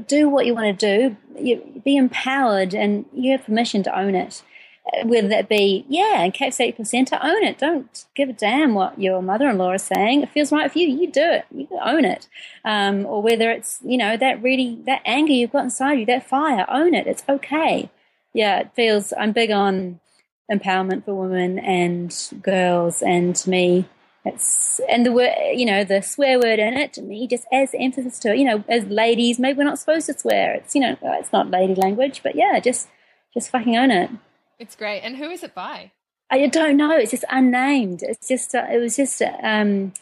[0.06, 1.16] do what you want to do.
[1.40, 4.42] You be empowered, and you have permission to own it."
[5.04, 7.58] whether that be, yeah, encapsulate placenta, own it.
[7.58, 10.22] Don't give a damn what your mother in law is saying.
[10.22, 10.88] It feels right for you.
[10.88, 11.46] You do it.
[11.54, 12.28] You own it.
[12.64, 16.28] Um, or whether it's, you know, that really, that anger you've got inside you, that
[16.28, 17.06] fire, own it.
[17.06, 17.90] It's okay.
[18.34, 20.00] Yeah, it feels, I'm big on
[20.50, 23.02] empowerment for women and girls.
[23.02, 23.86] And to me,
[24.24, 27.74] it's, and the word, you know, the swear word in it to me just adds
[27.78, 28.38] emphasis to it.
[28.38, 30.54] You know, as ladies, maybe we're not supposed to swear.
[30.54, 32.88] It's, you know, it's not lady language, but yeah, just,
[33.34, 34.10] just fucking own it.
[34.58, 35.00] It's great.
[35.00, 35.90] And who is it by?
[36.30, 36.96] I don't know.
[36.96, 38.02] It's just unnamed.
[38.02, 39.92] It's just, uh, it was just, um,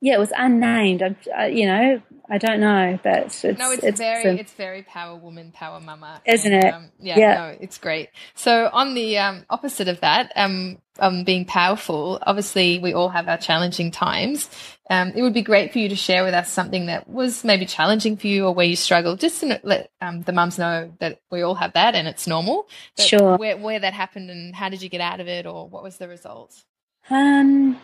[0.00, 1.02] yeah, it was unnamed.
[1.34, 4.82] I, you know, I don't know, but it's, no, it's, it's very, it's, it's very
[4.82, 6.74] power woman, power mama, isn't and, it?
[6.74, 8.10] Um, yeah, yeah, no, it's great.
[8.34, 13.28] So on the um, opposite of that, um, um, being powerful, obviously we all have
[13.28, 14.48] our challenging times.
[14.90, 17.66] Um, it would be great for you to share with us something that was maybe
[17.66, 21.20] challenging for you or where you struggled, just to let um, the mums know that
[21.30, 22.68] we all have that and it's normal.
[22.98, 23.36] Sure.
[23.36, 25.98] Where, where that happened and how did you get out of it or what was
[25.98, 26.64] the result?
[27.10, 27.78] Um,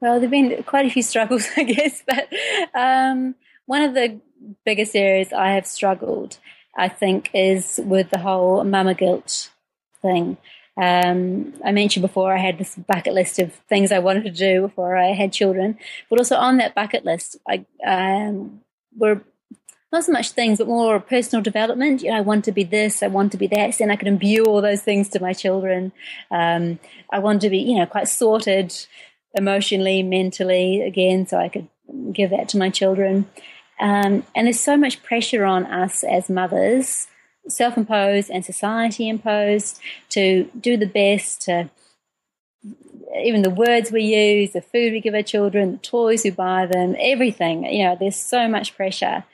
[0.00, 2.28] well, there've been quite a few struggles, I guess, but
[2.74, 3.34] um,
[3.66, 4.20] one of the
[4.64, 6.38] biggest areas I have struggled,
[6.76, 9.50] I think, is with the whole mama guilt
[10.00, 10.36] thing.
[10.76, 14.62] Um, I mentioned before I had this bucket list of things I wanted to do
[14.62, 18.60] before I had children, but also on that bucket list, I um,
[18.96, 19.22] were
[19.92, 22.02] not so much things, but more personal development.
[22.02, 23.96] You know, I want to be this, I want to be that, so then I
[23.96, 25.92] could imbue all those things to my children.
[26.30, 26.78] Um,
[27.12, 28.74] I want to be, you know, quite sorted
[29.34, 31.68] emotionally, mentally, again, so I could
[32.12, 33.26] give that to my children.
[33.78, 37.08] Um, and there's so much pressure on us as mothers,
[37.48, 41.70] self imposed and society imposed, to do the best, to
[43.16, 46.66] even the words we use, the food we give our children, the toys we buy
[46.66, 47.64] them, everything.
[47.64, 49.24] You know, there's so much pressure.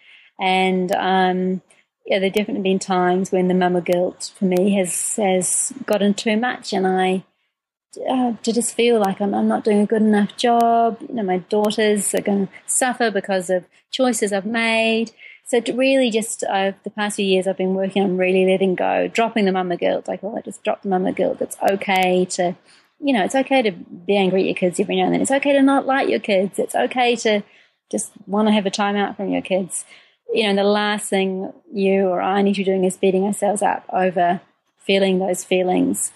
[0.40, 1.62] And um,
[2.06, 6.14] yeah, there have definitely been times when the mama guilt for me has has gotten
[6.14, 7.24] too much, and I
[8.08, 10.98] uh, to just feel like I'm, I'm not doing a good enough job.
[11.06, 15.12] You know, my daughters are going to suffer because of choices I've made.
[15.48, 19.08] So really just uh, the past few years, I've been working on really letting go,
[19.08, 20.08] dropping the mama guilt.
[20.08, 21.40] I call it just drop the mama guilt.
[21.40, 22.54] It's okay to
[23.00, 25.22] you know, it's okay to be angry at your kids every now and then.
[25.22, 26.58] It's okay to not like your kids.
[26.58, 27.42] It's okay to
[27.90, 29.84] just want to have a time out from your kids.
[30.32, 33.62] You know, the last thing you or I need to be doing is beating ourselves
[33.62, 34.40] up over
[34.78, 36.12] feeling those feelings.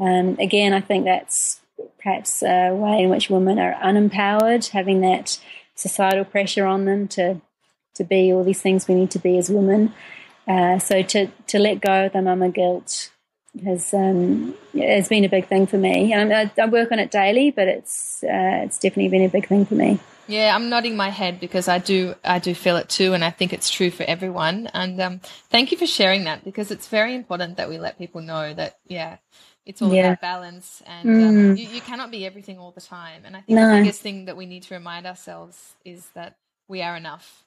[0.00, 1.60] Um, again, I think that's
[2.02, 5.38] perhaps a way in which women are unempowered, having that
[5.74, 7.40] societal pressure on them to
[7.94, 9.92] to be all these things we need to be as women.
[10.46, 13.10] Uh, so to to let go of the mama guilt
[13.64, 16.12] has um, has been a big thing for me.
[16.12, 19.46] And I, I work on it daily, but it's uh, it's definitely been a big
[19.46, 19.98] thing for me.
[20.26, 23.30] Yeah, I'm nodding my head because I do I do feel it too, and I
[23.30, 24.68] think it's true for everyone.
[24.72, 28.22] And um, thank you for sharing that because it's very important that we let people
[28.22, 29.18] know that yeah,
[29.66, 30.08] it's all yeah.
[30.08, 31.28] about balance, and mm.
[31.28, 33.22] um, you, you, cannot be everything all the time.
[33.24, 33.68] And I think no.
[33.68, 36.36] the biggest thing that we need to remind ourselves is that
[36.68, 37.43] we are enough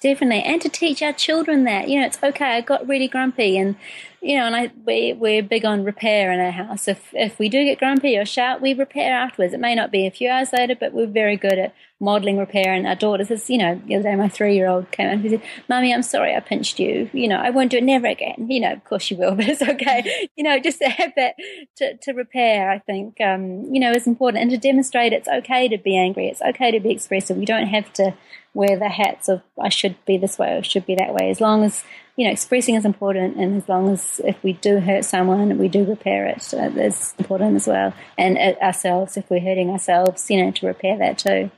[0.00, 2.56] Definitely, and to teach our children that you know it's okay.
[2.56, 3.76] I got really grumpy, and
[4.22, 6.88] you know, and I we we're big on repair in our house.
[6.88, 9.52] If if we do get grumpy or shout, we repair afterwards.
[9.52, 12.72] It may not be a few hours later, but we're very good at modeling repair.
[12.72, 15.20] And our daughter says, you know, the other day my three year old came and
[15.20, 17.10] he said, "Mummy, I'm sorry, I pinched you.
[17.12, 18.46] You know, I won't do it never again.
[18.48, 20.28] You know, of course you will, but it's okay.
[20.36, 21.34] you know, just to have that
[21.76, 25.68] to to repair, I think, um, you know, is important, and to demonstrate it's okay
[25.68, 26.28] to be angry.
[26.28, 27.36] It's okay to be expressive.
[27.36, 28.14] We don't have to
[28.54, 31.30] wear the hats of I should be this way or should be that way.
[31.30, 31.84] As long as
[32.16, 35.68] you know, expressing is important, and as long as if we do hurt someone, we
[35.68, 36.52] do repair it.
[36.52, 40.66] Uh, that's important as well, and uh, ourselves if we're hurting ourselves, you know, to
[40.66, 41.50] repair that too.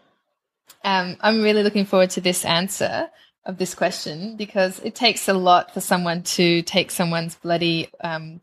[0.85, 3.09] Um, I'm really looking forward to this answer
[3.45, 8.41] of this question because it takes a lot for someone to take someone's bloody um,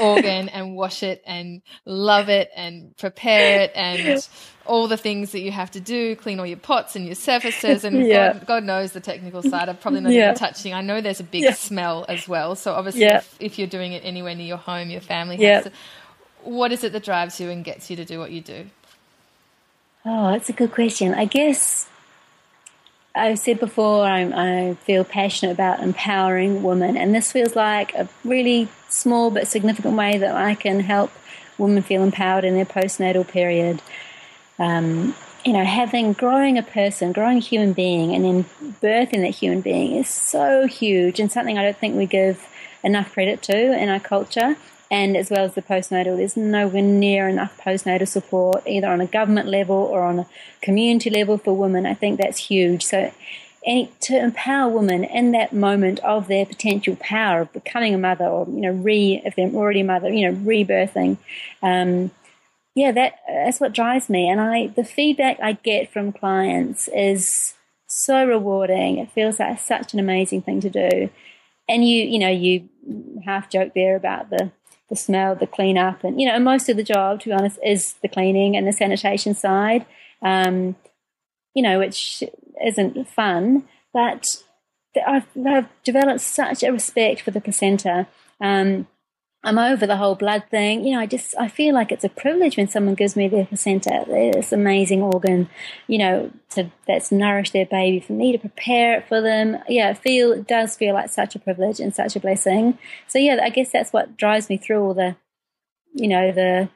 [0.00, 4.28] organ and wash it and love it and prepare it and
[4.66, 7.84] all the things that you have to do, clean all your pots and your surfaces
[7.84, 8.32] and yeah.
[8.32, 9.68] God, God, knows the technical side.
[9.68, 10.30] I'm probably not yeah.
[10.30, 10.74] even touching.
[10.74, 11.52] I know there's a big yeah.
[11.52, 12.56] smell as well.
[12.56, 15.72] So obviously, if, if, you're doing it anywhere near your home, your family has to.
[16.42, 18.66] What is it that drives you and gets you to do what you do?
[20.04, 21.14] Oh, that's a good question.
[21.14, 21.88] I guess
[23.14, 28.08] I've said before, I'm, i feel passionate about empowering women, and this feels like a
[28.24, 31.10] really small but significant way that I can help
[31.58, 33.82] women feel empowered in their postnatal period.
[34.58, 38.44] Um, you know, having growing a person, growing a human being, and then
[38.80, 42.48] birthing that human being is so huge and something I don't think we give
[42.82, 44.56] enough credit to in our culture
[44.92, 49.06] and as well as the postnatal, there's nowhere near enough postnatal support, either on a
[49.06, 50.26] government level or on a
[50.60, 51.86] community level for women.
[51.86, 52.84] I think that's huge.
[52.84, 53.10] So,
[53.64, 58.46] to empower women in that moment of their potential power of becoming a mother, or
[58.46, 61.16] you know, re if they're already a mother, you know, rebirthing.
[61.62, 62.10] Um,
[62.74, 67.54] yeah, that that's what drives me, and I the feedback I get from clients is
[67.86, 68.98] so rewarding.
[68.98, 71.08] It feels like such an amazing thing to do,
[71.66, 72.68] and you you know you
[73.24, 74.52] half joke there about the
[74.92, 77.94] the smell, the cleanup, and you know, most of the job, to be honest, is
[78.02, 79.86] the cleaning and the sanitation side.
[80.20, 80.76] Um,
[81.54, 82.22] you know, which
[82.64, 84.24] isn't fun, but
[85.06, 88.06] I've, I've, developed such a respect for the placenta.
[88.40, 88.86] Um,
[89.44, 90.84] I'm over the whole blood thing.
[90.84, 93.44] You know, I just I feel like it's a privilege when someone gives me their
[93.44, 95.48] placenta, this amazing organ,
[95.88, 97.98] you know, to that's nourished their baby.
[97.98, 101.34] For me to prepare it for them, yeah, it feel it does feel like such
[101.34, 102.78] a privilege and such a blessing.
[103.08, 105.16] So yeah, I guess that's what drives me through all the,
[105.92, 106.68] you know, the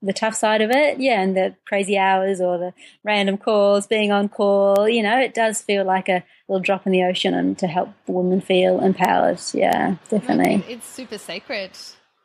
[0.00, 2.72] the tough side of it, yeah, and the crazy hours or the
[3.04, 6.92] random calls, being on call, you know, it does feel like a little drop in
[6.92, 9.40] the ocean and to help women feel empowered.
[9.52, 10.64] Yeah, definitely.
[10.68, 11.72] It's super sacred.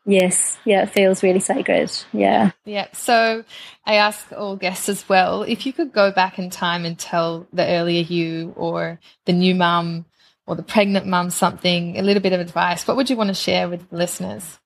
[0.05, 1.89] Yes, yeah, it feels really sacred.
[2.11, 2.51] Yeah.
[2.65, 2.87] Yeah.
[2.91, 3.45] So
[3.85, 7.47] I ask all guests as well if you could go back in time and tell
[7.53, 10.05] the earlier you or the new mum
[10.45, 13.33] or the pregnant mum something, a little bit of advice, what would you want to
[13.33, 14.59] share with the listeners?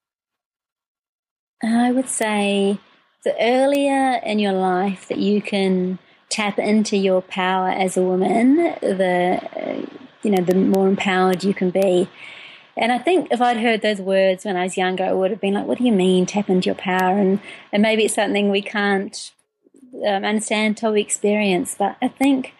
[1.63, 2.79] I would say
[3.23, 5.99] the earlier in your life that you can
[6.30, 9.88] tap into your power as a woman, the
[10.23, 12.10] you know the more empowered you can be.
[12.75, 15.41] And I think if I'd heard those words when I was younger, I would have
[15.41, 17.39] been like, "What do you mean tap into your power?" And
[17.71, 19.32] and maybe it's something we can't
[20.06, 21.75] um, understand until we experience.
[21.77, 22.53] But I think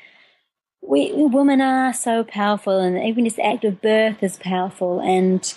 [0.82, 5.00] we women are so powerful, and even this act of birth is powerful.
[5.02, 5.54] And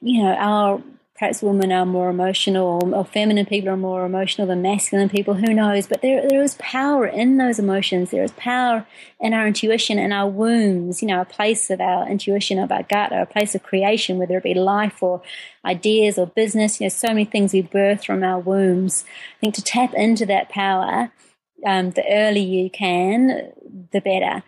[0.00, 0.82] you know our
[1.16, 5.54] perhaps women are more emotional or, feminine people are more emotional than masculine people who
[5.54, 5.86] knows?
[5.86, 8.10] But there, there is power in those emotions.
[8.10, 8.86] There is power
[9.20, 12.82] in our intuition in our wombs you know a place of our intuition of our
[12.82, 15.22] gut or a place of creation whether it be life or
[15.64, 19.04] ideas or business you know so many things we birth from our wombs.
[19.38, 21.10] I think to tap into that power
[21.64, 23.52] um, the earlier you can
[23.92, 24.42] the better.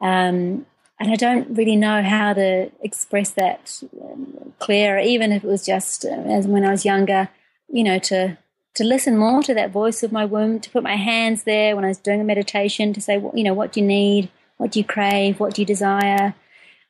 [0.00, 0.66] Um,
[1.00, 5.64] and I don't really know how to express that um, clearer, even if it was
[5.64, 7.28] just uh, as when I was younger,
[7.68, 8.36] you know, to
[8.74, 11.84] to listen more to that voice of my womb, to put my hands there when
[11.84, 14.30] I was doing a meditation, to say, you know, what do you need?
[14.56, 15.40] What do you crave?
[15.40, 16.34] What do you desire?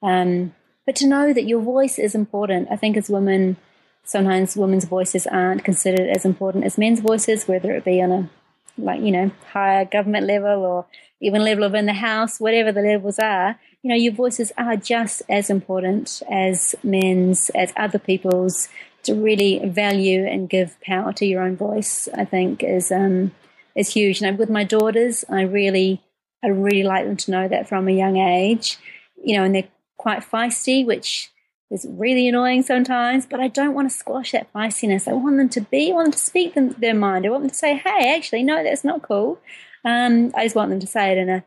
[0.03, 0.55] Um,
[0.85, 2.69] but to know that your voice is important.
[2.71, 3.57] I think as women,
[4.05, 8.31] sometimes women's voices aren't considered as important as men's voices, whether it be on a
[8.79, 10.87] like you know higher government level or
[11.21, 13.59] even level of in the house, whatever the levels are.
[13.83, 18.69] You know, your voices are just as important as men's, as other people's.
[19.05, 23.31] To really value and give power to your own voice, I think is um,
[23.75, 24.21] is huge.
[24.21, 26.03] And with my daughters, I really
[26.45, 28.77] I really like them to know that from a young age.
[29.23, 31.31] You know, and they're quite feisty, which
[31.71, 35.07] is really annoying sometimes, but I don't want to squash that feistiness.
[35.07, 37.27] I want them to be, I want them to speak them, their mind.
[37.27, 39.39] I want them to say, hey, actually, no, that's not cool.
[39.85, 41.45] Um, I just want them to say it in a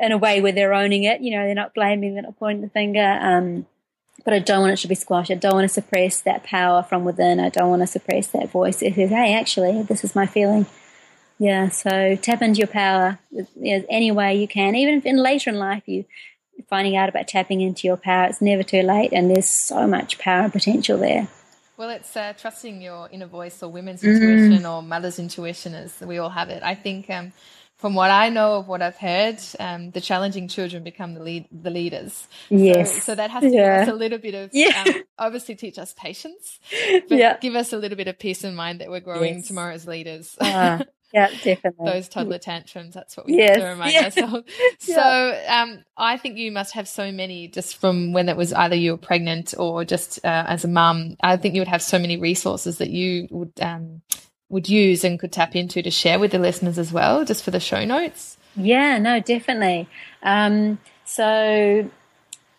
[0.00, 1.20] in a way where they're owning it.
[1.20, 3.18] You know, they're not blaming, they're not pointing the finger.
[3.20, 3.66] Um,
[4.24, 5.30] but I don't want it to be squashed.
[5.30, 7.40] I don't want to suppress that power from within.
[7.40, 10.66] I don't want to suppress that voice It says, hey, actually, this is my feeling.
[11.38, 14.76] Yeah, so tap into your power you know, any way you can.
[14.76, 16.04] Even if in later in life you
[16.68, 18.26] finding out about tapping into your power.
[18.26, 21.28] It's never too late, and there's so much power and potential there.
[21.76, 24.14] Well, it's uh, trusting your inner voice or women's mm.
[24.14, 26.62] intuition or mother's intuition, as we all have it.
[26.62, 27.32] I think, um,
[27.76, 31.46] from what I know of what I've heard, um, the challenging children become the lead,
[31.50, 32.28] the leaders.
[32.48, 32.94] Yes.
[32.94, 33.80] So, so that has to yeah.
[33.80, 34.84] give us a little bit of, yeah.
[34.86, 36.60] um, obviously teach us patience,
[37.08, 37.38] but yeah.
[37.38, 39.48] give us a little bit of peace in mind that we're growing yes.
[39.48, 40.36] tomorrow's leaders.
[40.40, 40.84] Uh,
[41.14, 41.92] yeah, definitely.
[41.92, 42.92] Those toddler tantrums.
[42.92, 43.56] That's what we yes.
[43.56, 44.18] have to remind yes.
[44.18, 44.50] ourselves.
[44.80, 48.74] So, um, I think you must have so many just from when it was either
[48.74, 51.16] you were pregnant or just uh, as a mum.
[51.22, 54.02] I think you would have so many resources that you would um,
[54.48, 57.52] would use and could tap into to share with the listeners as well, just for
[57.52, 58.36] the show notes.
[58.56, 59.88] Yeah, no, definitely.
[60.22, 61.88] Um, so,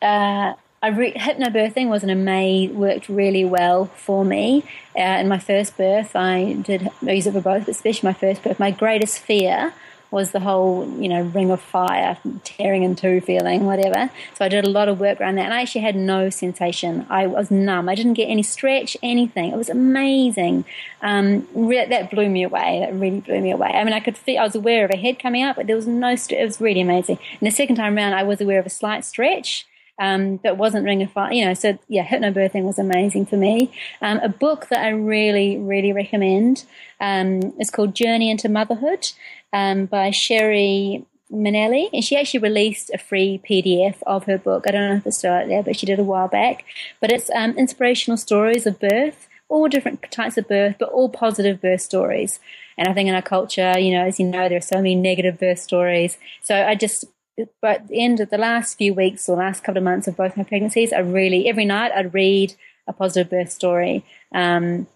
[0.02, 0.54] uh,
[0.86, 4.64] I re- hypnobirthing was an amazing, worked really well for me.
[4.96, 8.14] Uh, in my first birth, I did I use it for both, but especially my
[8.14, 8.60] first birth.
[8.60, 9.74] My greatest fear
[10.12, 14.12] was the whole, you know, ring of fire, tearing in two feeling, whatever.
[14.36, 17.08] So I did a lot of work around that, and I actually had no sensation.
[17.10, 17.90] I was numb.
[17.90, 19.52] I didn't get any stretch, anything.
[19.52, 20.66] It was amazing.
[21.02, 22.82] Um, re- that blew me away.
[22.82, 23.70] That really blew me away.
[23.70, 24.40] I mean, I could feel.
[24.40, 26.16] I was aware of a head coming up, but there was no.
[26.16, 27.18] St- it was really amazing.
[27.40, 29.66] And the second time around, I was aware of a slight stretch
[30.00, 31.32] um, but wasn't Ring of Fire.
[31.32, 33.72] You know, so yeah, hypnobirthing was amazing for me.
[34.02, 36.66] Um, a book that I really, really recommend
[37.00, 39.08] um, is called Journey into Motherhood
[39.54, 44.66] um, by Sheri Menelli, and she actually released a free PDF of her book.
[44.68, 46.66] I don't know if it's still out there, but she did a while back.
[47.00, 51.62] But it's um, inspirational stories of birth, all different types of birth, but all positive
[51.62, 52.40] birth stories.
[52.78, 54.96] And I think in our culture, you know, as you know, there are so many
[54.96, 56.18] negative birth stories.
[56.42, 57.06] So I just
[57.62, 60.16] but at the end of the last few weeks or last couple of months of
[60.16, 62.56] both my pregnancies, I really every night I'd read
[62.88, 64.06] a positive birth story.
[64.32, 64.88] Um,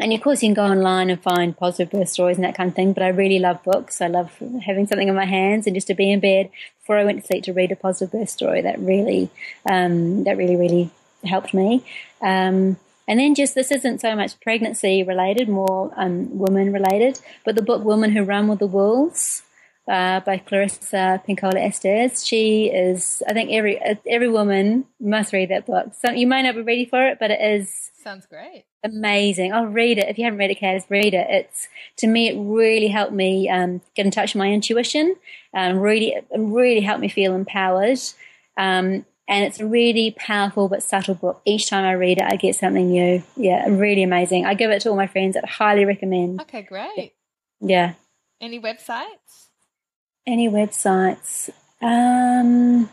[0.00, 2.68] and of course, you can go online and find positive birth stories and that kind
[2.68, 2.92] of thing.
[2.92, 4.00] But I really love books.
[4.00, 4.30] I love
[4.64, 7.26] having something in my hands and just to be in bed before I went to
[7.26, 8.60] sleep to read a positive birth story.
[8.60, 9.30] That really,
[9.68, 10.90] um, that really, really
[11.24, 11.84] helped me.
[12.20, 12.76] Um,
[13.08, 17.20] and then just this isn't so much pregnancy related, more um, woman related.
[17.44, 19.42] But the book "Women Who Run with the Wolves."
[19.88, 22.24] Uh, by Clarissa Pinkola Estes.
[22.24, 25.92] She is, I think every every woman must read that book.
[25.94, 29.52] So you may not be ready for it, but it is sounds great, amazing.
[29.52, 30.84] I'll read it if you haven't read it, Kaz.
[30.90, 31.26] Read it.
[31.30, 31.68] It's
[31.98, 35.16] to me, it really helped me um, get in touch with my intuition.
[35.54, 37.98] Um, really, really helped me feel empowered.
[38.56, 41.42] Um, and it's a really powerful but subtle book.
[41.44, 43.22] Each time I read it, I get something new.
[43.36, 44.46] Yeah, really amazing.
[44.46, 45.36] I give it to all my friends.
[45.36, 46.40] I'd highly recommend.
[46.42, 47.12] Okay, great.
[47.60, 47.94] Yeah.
[48.40, 49.47] Any websites?
[50.28, 51.48] Any websites?
[51.80, 52.90] Um,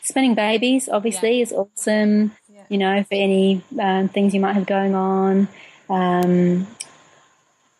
[0.00, 1.42] Spinning Babies, obviously, yeah.
[1.42, 2.34] is awesome.
[2.48, 2.64] Yeah.
[2.70, 5.46] You know, for any um, things you might have going on.
[5.90, 6.66] Um,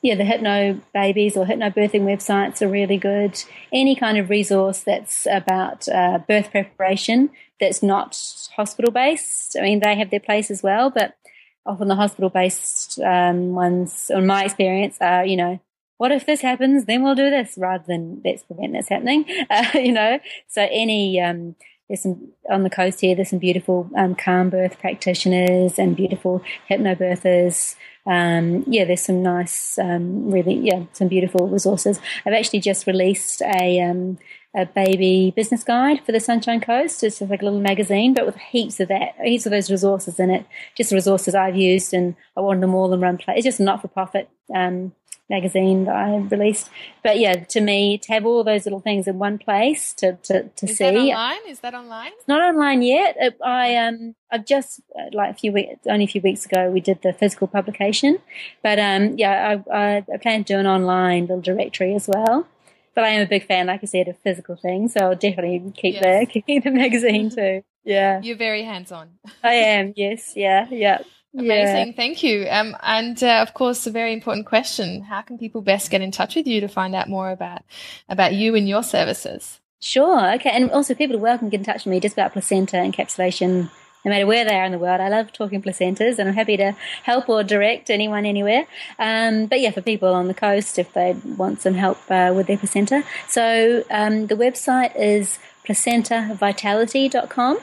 [0.02, 3.42] yeah, the Hypno Babies or hypno birthing websites are really good.
[3.72, 8.20] Any kind of resource that's about uh, birth preparation that's not
[8.54, 9.56] hospital based.
[9.58, 11.16] I mean, they have their place as well, but
[11.64, 15.58] often the hospital based um, ones, in my experience, are, you know,
[16.00, 16.86] what if this happens?
[16.86, 19.26] Then we'll do this rather than let's prevent this happening.
[19.50, 21.56] Uh, you know, so any um,
[21.88, 23.14] there's some on the coast here.
[23.14, 27.74] There's some beautiful um, calm birth practitioners and beautiful hypnobirthers.
[28.06, 32.00] Um, yeah, there's some nice, um, really, yeah, some beautiful resources.
[32.24, 34.18] I've actually just released a um,
[34.54, 37.04] a baby business guide for the Sunshine Coast.
[37.04, 40.18] It's just like a little magazine, but with heaps of that, heaps of those resources
[40.18, 40.46] in it.
[40.76, 43.38] Just resources I've used, and I wanted them all in one place.
[43.38, 44.92] It's just not for profit um,
[45.30, 46.68] magazine that I released.
[47.02, 50.48] But yeah, to me, to have all those little things in one place to to,
[50.48, 50.84] to Is see.
[50.84, 51.38] that online?
[51.48, 52.12] Is that online?
[52.18, 53.16] It's not online yet.
[53.18, 56.70] It, I um I've just uh, like a few weeks only a few weeks ago
[56.70, 58.18] we did the physical publication,
[58.62, 62.46] but um yeah I I, I plan to do an online little directory as well.
[62.92, 65.72] But I am a big fan, like I said, of physical things, so I'll definitely
[65.76, 66.26] keep Yes.
[66.34, 67.62] the keep the magazine too.
[67.84, 69.10] Yeah, You're very hands on.
[69.42, 69.94] I am.
[69.96, 70.98] Yes, yeah, yeah.
[71.36, 71.94] Amazing.
[71.94, 72.46] Thank you.
[72.50, 76.10] Um, and uh, of course, a very important question: How can people best get in
[76.10, 77.62] touch with you to find out more about
[78.08, 79.60] about you and your services?
[79.80, 80.34] Sure.
[80.34, 80.50] Okay.
[80.50, 83.70] And also, people are welcome to get in touch with me just about placenta encapsulation,
[84.04, 85.00] no matter where they are in the world.
[85.00, 86.72] I love talking placentas, and I'm happy to
[87.04, 88.66] help or direct anyone anywhere.
[88.98, 92.48] Um, but yeah, for people on the coast, if they want some help uh, with
[92.48, 97.60] their placenta, so um, the website is placentavitality.com,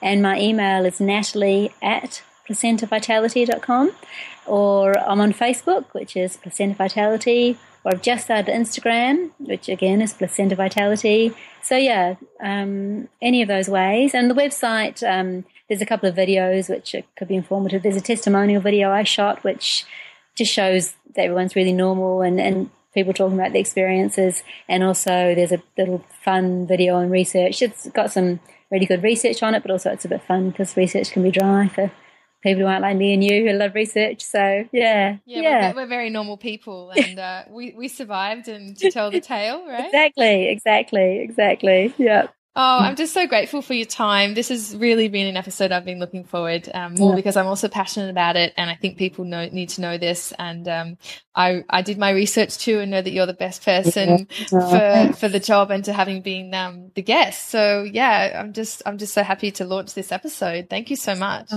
[0.00, 2.22] and my email is natalie at
[2.52, 3.92] placentavitality.com,
[4.46, 10.00] or I'm on Facebook, which is Placenta Vitality, or I've just started Instagram, which again
[10.00, 11.32] is Placenta Vitality.
[11.62, 14.14] So yeah, um, any of those ways.
[14.14, 17.82] And the website, um, there's a couple of videos which could be informative.
[17.82, 19.84] There's a testimonial video I shot, which
[20.36, 24.42] just shows that everyone's really normal and, and people talking about the experiences.
[24.68, 27.62] And also there's a little fun video on research.
[27.62, 28.40] It's got some
[28.70, 31.30] really good research on it, but also it's a bit fun because research can be
[31.30, 31.90] dry for
[32.42, 34.22] people who aren't like me and you who love research.
[34.22, 38.90] So yeah, Yeah, We're, we're very normal people, and uh, we we survived and to
[38.90, 39.84] tell the tale, right?
[39.86, 41.94] exactly, exactly, exactly.
[41.98, 42.28] Yeah.
[42.54, 44.34] Oh, I'm just so grateful for your time.
[44.34, 47.16] This has really been an episode I've been looking forward um, more Yeah.
[47.16, 50.34] because I'm also passionate about it, and I think people know, need to know this.
[50.38, 50.98] And um,
[51.34, 55.28] I I did my research too, and know that you're the best person for for
[55.28, 57.48] the job and to having been um, the guest.
[57.48, 60.68] So yeah, I'm just I'm just so happy to launch this episode.
[60.68, 61.50] Thank you so much.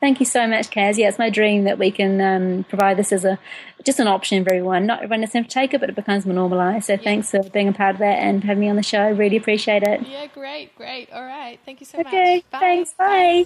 [0.00, 0.98] Thank you so much, Kaz.
[0.98, 3.38] Yeah, it's my dream that we can um, provide this as a
[3.84, 4.84] just an option for everyone.
[4.86, 6.86] Not everyone has to take it, but it becomes more normalised.
[6.86, 9.10] So thanks for being a part of that and having me on the show.
[9.12, 10.06] Really appreciate it.
[10.08, 11.12] Yeah, great, great.
[11.12, 12.50] All right, thank you so Okay, much.
[12.50, 12.58] Bye.
[12.60, 12.94] thanks.
[12.94, 13.44] Bye.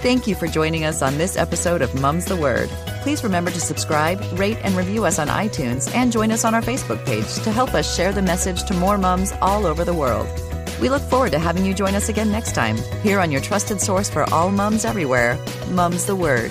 [0.00, 2.68] Thank you for joining us on this episode of Mum's the Word.
[3.02, 6.62] Please remember to subscribe, rate, and review us on iTunes and join us on our
[6.62, 10.26] Facebook page to help us share the message to more mums all over the world.
[10.80, 13.80] We look forward to having you join us again next time, here on your trusted
[13.82, 15.36] source for all mums everywhere,
[15.72, 16.50] Mum's the Word.